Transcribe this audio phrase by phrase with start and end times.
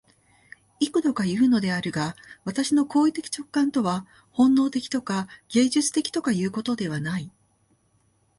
[0.79, 7.31] 幾度かいうのであるが、私の行為的直観とは本能的とか芸術的とかいうことではない。